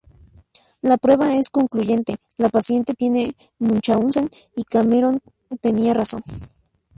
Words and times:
La 0.81 0.97
prueba 0.97 1.35
es 1.35 1.51
concluyente: 1.51 2.15
la 2.37 2.49
paciente 2.49 2.95
tiene 2.95 3.35
Munchausen 3.59 4.31
y 4.55 4.63
Cameron 4.63 5.19
tenía 5.61 5.93
razón. 5.93 6.23